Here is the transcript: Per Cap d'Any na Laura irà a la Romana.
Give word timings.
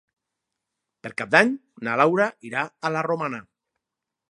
Per 1.07 1.11
Cap 1.21 1.35
d'Any 1.35 1.51
na 1.89 1.99
Laura 2.03 2.29
irà 2.51 2.65
a 2.89 2.93
la 2.97 3.07
Romana. 3.11 3.45